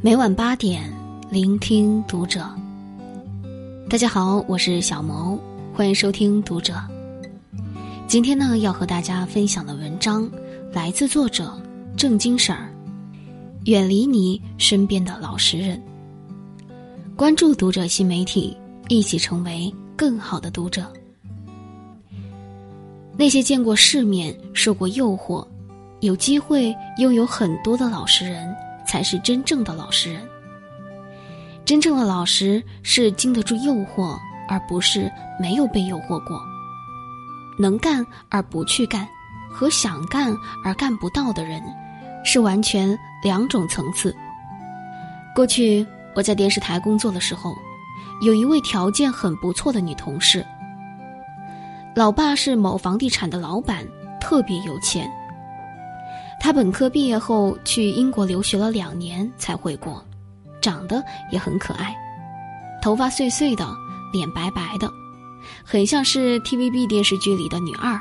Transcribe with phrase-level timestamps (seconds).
[0.00, 0.92] 每晚八点，
[1.30, 2.48] 聆听读者。
[3.88, 5.38] 大家好，我是小萌，
[5.72, 6.74] 欢迎收听读者。
[8.06, 10.30] 今天呢，要和大家分享的文章
[10.72, 11.58] 来自作者
[11.96, 12.70] 正经婶儿。
[13.64, 15.82] 远离你身边的老实人。
[17.16, 18.54] 关注读者新媒体，
[18.88, 20.92] 一起成为更好的读者。
[23.16, 25.46] 那些见过世面、受过诱惑、
[26.00, 28.54] 有机会拥有很多的老实人，
[28.86, 30.20] 才是真正的老实人。
[31.64, 36.38] 真正的老实是经得住诱惑，而不是没有被诱惑过。
[37.58, 39.08] 能干而不去干，
[39.50, 41.62] 和想干而干不到的人，
[42.24, 44.14] 是完全两种层次。
[45.34, 47.54] 过去我在电视台工作的时候，
[48.20, 50.44] 有一位条件很不错的女同事。
[51.96, 53.86] 老爸是某房地产的老板，
[54.20, 55.10] 特别有钱。
[56.44, 60.04] 他本科毕业后去英国留学了两年才回国，
[60.60, 61.96] 长得也很可爱，
[62.82, 63.66] 头发碎碎的，
[64.12, 64.92] 脸白白的，
[65.64, 67.98] 很像是 TVB 电视剧里的女二。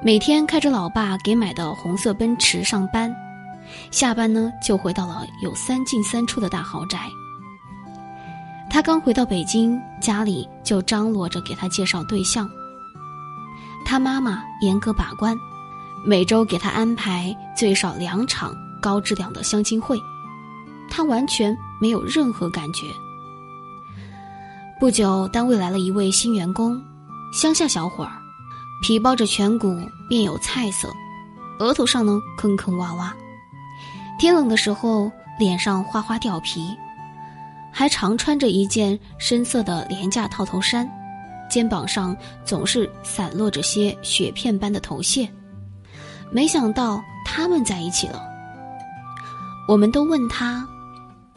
[0.00, 3.12] 每天开着老爸给买的红色奔驰上班，
[3.90, 7.10] 下班呢就回到了有三进三出的大豪宅。
[8.70, 12.48] 他刚回到北京，家里就张罗着给他介绍对象。
[13.84, 15.36] 他妈妈严格把关，
[16.04, 19.98] 每周给他安排最少两场高质量的相亲会，
[20.90, 22.86] 他完全没有任何感觉。
[24.78, 26.80] 不久，单位来了一位新员工，
[27.32, 28.12] 乡下小伙儿，
[28.82, 29.68] 皮包着颧骨，
[30.08, 30.88] 面有菜色，
[31.58, 33.12] 额头上呢坑坑洼洼，
[34.18, 36.74] 天冷的时候脸上花花掉皮。
[37.72, 40.90] 还常穿着一件深色的廉价套头衫，
[41.48, 45.28] 肩膀上总是散落着些雪片般的头屑。
[46.32, 48.22] 没想到他们在一起了。
[49.68, 50.66] 我们都问他：“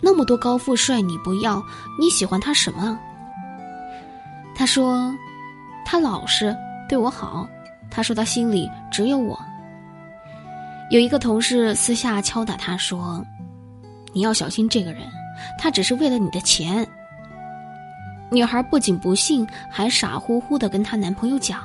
[0.00, 1.62] 那么多高富帅你不要，
[1.98, 2.98] 你喜欢他什么？”
[4.54, 5.14] 他说
[5.84, 6.56] ：“他老实，
[6.88, 7.48] 对我好。
[7.90, 9.38] 他说他心里只有我。”
[10.90, 13.24] 有一个同事私下敲打他说
[14.12, 15.02] ：“你要小心这个人。”
[15.58, 16.86] 他只是为了你的钱。
[18.30, 21.62] 女孩不仅不信，还傻乎乎的跟她男朋友讲：“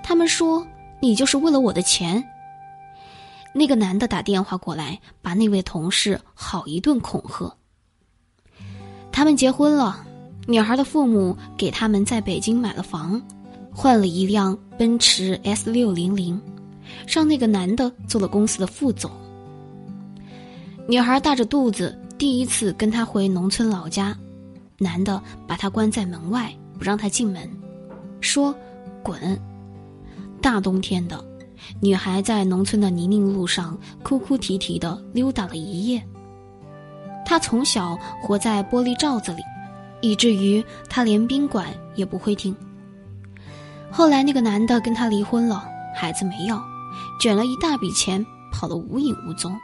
[0.00, 0.64] 他们说
[1.00, 2.24] 你就是为了我的钱。”
[3.52, 7.54] 那个男的打电话过来，把那位同事好一顿恐吓。
[9.12, 10.04] 他们结婚了，
[10.46, 13.20] 女孩的父母给他们在北京买了房，
[13.72, 16.40] 换了一辆奔驰 S 六零零，
[17.06, 19.10] 让那个男的做了公司的副总。
[20.88, 21.96] 女孩大着肚子。
[22.20, 24.14] 第一次跟他回农村老家，
[24.76, 27.50] 男的把他关在门外，不让他进门，
[28.20, 28.54] 说
[29.02, 29.40] ：“滚。”
[30.42, 31.24] 大冬天的，
[31.80, 36.02] 女孩在农村的泥泞路上哭哭啼啼的溜达了一夜。
[37.24, 39.42] 她从小活在玻璃罩子里，
[40.00, 42.54] 以至于她连宾馆也不会订。
[43.90, 46.60] 后来那个男的跟她离婚了，孩子没要，
[47.20, 49.56] 卷了一大笔钱，跑得无影无踪。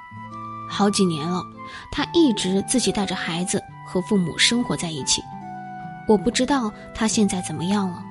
[0.68, 1.40] 好几年了，
[1.92, 5.22] 他一直自己带着孩子和父母生活在一起。
[6.08, 8.02] 我不知道他现在怎么样了。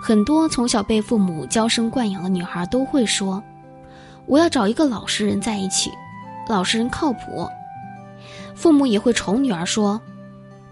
[0.00, 3.42] 很多从小被父母娇生惯养的女孩都会说
[4.26, 5.90] ：“我要找一个老实人在一起，
[6.48, 7.48] 老实人靠谱。”
[8.54, 10.00] 父母也会宠女儿说：“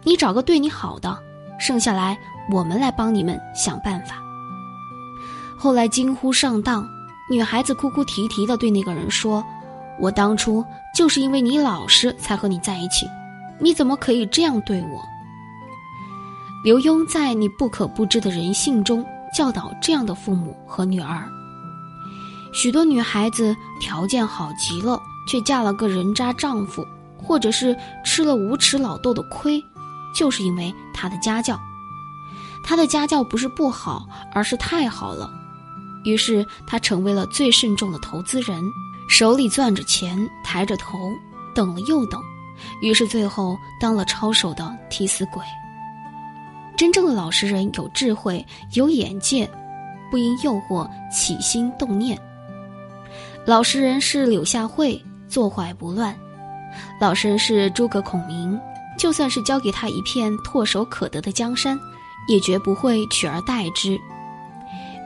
[0.04, 1.19] 你找个对你好的，
[1.59, 2.16] 剩下来
[2.50, 4.16] 我们来帮你们想办法。”
[5.58, 6.87] 后来惊呼上当，
[7.31, 9.44] 女孩子哭哭啼啼的对那个人说。
[9.98, 10.62] 我当初
[10.94, 13.08] 就是因为你老实才和你在一起，
[13.58, 15.03] 你怎么可以这样对我？
[16.62, 19.03] 刘墉在《你不可不知的人性》中
[19.37, 21.31] 教导这样的父母和女儿：
[22.55, 24.99] 许多女孩子条件好极了，
[25.29, 26.83] 却嫁了个人渣丈夫，
[27.23, 29.63] 或者是吃了无耻老豆的亏，
[30.15, 31.61] 就是因为他的家教。
[32.65, 35.31] 他的家教不是不好，而是太好了，
[36.07, 38.65] 于是他成为了最慎重的投资人。
[39.07, 40.99] 手里攥着钱，抬着头，
[41.55, 42.19] 等了又等，
[42.81, 45.44] 于是最后当了抄手的替死鬼。
[46.76, 48.44] 真正的老实人有智慧，
[48.75, 49.49] 有眼界，
[50.11, 52.19] 不因诱惑起心动念。
[53.44, 56.14] 老实人是柳下惠，坐怀不乱；
[57.00, 58.58] 老实人是诸葛孔明，
[58.99, 61.78] 就算是交给他一片唾手可得的江山，
[62.28, 63.99] 也绝不会取而代之。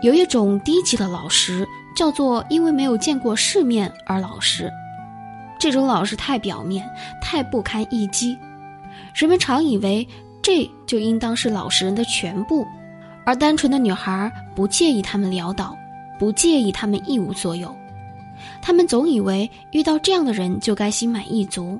[0.02, 1.66] 有一种低级的老实。
[1.96, 4.70] 叫做因为没有见过世面而老实，
[5.58, 6.88] 这种老实太表面，
[7.20, 8.38] 太不堪一击。
[9.12, 10.06] 人们常以为
[10.42, 12.66] 这就应当是老实人的全部，
[13.24, 15.76] 而单纯的女孩不介意他们潦倒，
[16.18, 17.74] 不介意他们一无所有。
[18.62, 21.78] 他们总以为遇到这样的人就该心满意足，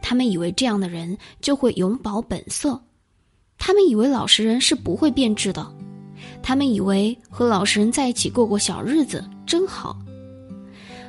[0.00, 2.80] 他们以为这样的人就会永葆本色，
[3.58, 5.66] 他们以为老实人是不会变质的，
[6.40, 9.96] 他们以为和老实人在一起过过小日子真好。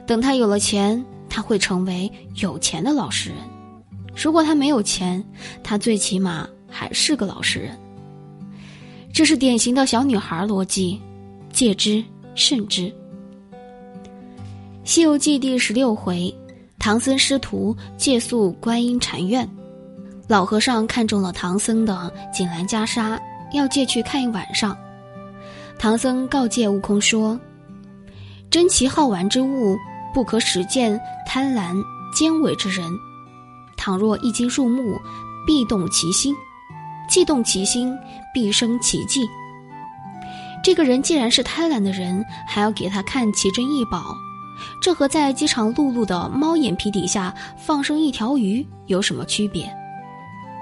[0.07, 3.38] 等他有了钱，他会成为有钱的老实人；
[4.15, 5.24] 如果他没有钱，
[5.63, 7.77] 他最起码还是个老实人。
[9.12, 11.01] 这是典型的小女孩逻辑，
[11.51, 12.04] 戒之
[12.36, 12.83] 慎之。
[14.83, 16.33] 《西游记》第十六回，
[16.80, 19.48] 唐僧师徒借宿观音禅院，
[20.27, 23.19] 老和尚看中了唐僧的锦兰袈裟，
[23.54, 24.77] 要借去看一晚上。
[25.77, 27.39] 唐僧告诫悟空说
[28.50, 29.77] ：“珍奇好玩之物，
[30.13, 31.75] 不可使见贪婪
[32.15, 32.89] 奸伪之人。
[33.77, 35.00] 倘若一经入目，
[35.45, 36.33] 必动其心；
[37.10, 37.98] 既动其心，
[38.34, 39.28] 必生奇迹。
[40.64, 44.16] 这个人既然是贪婪的人，还要给他看奇珍异宝。”
[44.82, 49.74] 这和在饥肠辘辘的猫眼皮底下放生一条鱼有什么区别？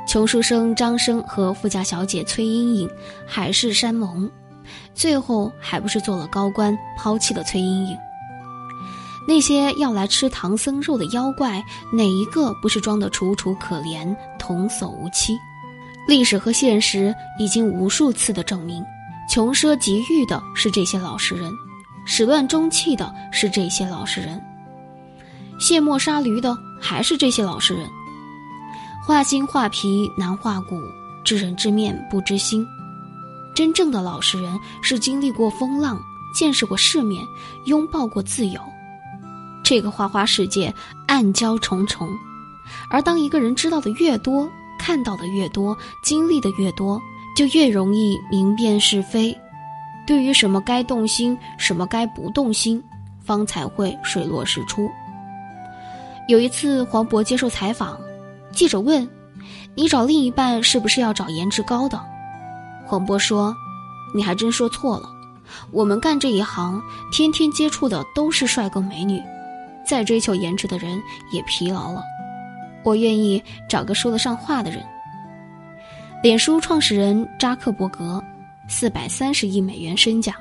[0.07, 2.89] 穷书生张生和富家小姐崔莺莺
[3.27, 4.29] 海誓山盟，
[4.93, 7.97] 最后还不是做了高官，抛弃了崔莺莺？
[9.27, 11.61] 那些要来吃唐僧肉的妖怪，
[11.91, 15.37] 哪一个不是装得楚楚可怜、童叟无欺？
[16.07, 18.83] 历史和现实已经无数次的证明，
[19.29, 21.51] 穷奢极欲的是这些老实人。
[22.05, 24.41] 始乱终弃的是这些老实人，
[25.59, 27.85] 卸磨杀驴的还是这些老实人。
[29.05, 30.79] 画心画皮难画骨，
[31.25, 32.65] 知人知面不知心。
[33.53, 35.99] 真正的老实人是经历过风浪，
[36.33, 37.21] 见识过世面，
[37.65, 38.61] 拥抱过自由。
[39.61, 40.73] 这个花花世界
[41.09, 42.07] 暗礁重重，
[42.89, 47.01] 而当一个人知道的越多，看到的越多，经历的越多，
[47.35, 49.37] 就越容易明辨是非。
[50.05, 52.81] 对于什么该动心，什么该不动心，
[53.23, 54.89] 方才会水落石出。
[56.27, 57.99] 有一次，黄渤接受采访，
[58.51, 59.07] 记者问
[59.75, 61.99] ：“你找另一半是不是要找颜值高的？”
[62.85, 63.55] 黄渤说
[64.15, 65.09] ：“你还真说错了，
[65.71, 66.81] 我们干这一行，
[67.11, 69.21] 天天接触的都是帅哥美女，
[69.85, 71.01] 再追求颜值的人
[71.31, 72.01] 也疲劳了。
[72.83, 74.83] 我愿意找个说得上话的人。”
[76.23, 78.23] 脸书创始人扎克伯格。
[78.69, 80.35] 四百三十亿美元身价，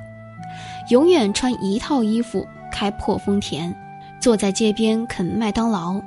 [0.91, 3.73] 永远穿一套衣服，开破丰田，
[4.21, 6.03] 坐在街边啃麦当劳，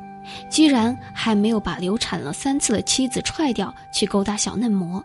[0.49, 5.01] 居然还没有把流产了三次的妻子踹掉去勾搭小嫩模。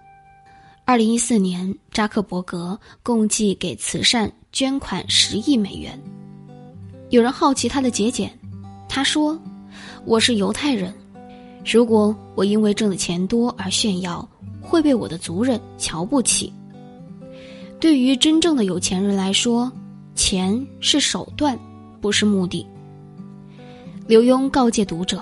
[0.85, 5.97] 二零一四年，扎克伯格共计给慈善捐款十亿美元。
[7.11, 8.29] 有人好奇他的节俭，
[8.89, 9.41] 他说
[10.05, 10.93] ：“我是犹太人，
[11.65, 14.27] 如果我因为挣的钱多而炫耀，
[14.61, 16.53] 会被我的族人瞧不起。”
[17.81, 19.71] 对于真正的有钱人来说，
[20.15, 21.59] 钱是手段，
[22.01, 22.67] 不是目的。
[24.07, 25.21] 刘墉告诫读者：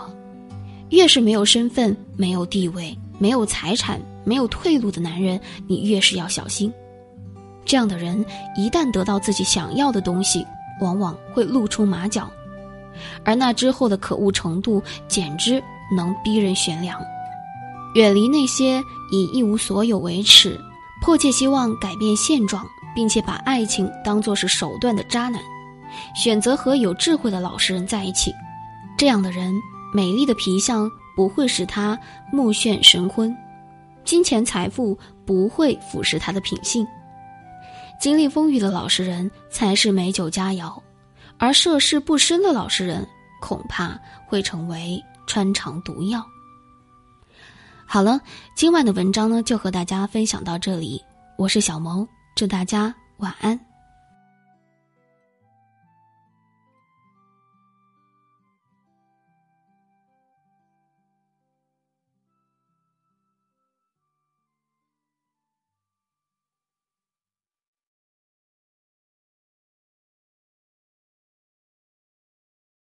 [0.91, 6.73] 越是没有身份、没有地位、没有财产、没有退路的男人，你越是要小心。
[7.65, 8.25] 这样的人
[8.57, 10.47] 一旦得到自己想要的东西，
[10.81, 12.29] 往往会露出马脚，
[13.25, 17.01] 而那之后的可恶程度，简直能逼人悬梁。
[17.95, 20.59] 远离那些以一无所有为耻。
[21.03, 22.65] 迫切希望改变现状，
[22.95, 25.43] 并且把爱情当作是手段的渣男，
[26.15, 28.33] 选择和有智慧的老实人在一起。
[28.97, 29.53] 这样的人，
[29.93, 31.99] 美丽的皮相不会使他
[32.31, 33.37] 目眩神昏，
[34.05, 36.87] 金钱财富不会腐蚀他的品性。
[38.01, 40.81] 经历风雨的老实人才是美酒佳肴，
[41.37, 43.05] 而涉世不深的老实人
[43.41, 45.03] 恐怕会成为
[45.33, 46.23] 穿肠毒药。
[47.87, 48.21] 好了，
[48.55, 51.01] 今晚的文章呢，就和大家分享到这里。
[51.39, 53.59] 我是小萌，祝大家晚安。